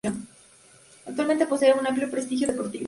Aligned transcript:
Actualmente 1.05 1.45
posee 1.45 1.73
un 1.73 1.85
amplio 1.85 2.09
prestigio 2.09 2.47
deportivo. 2.47 2.79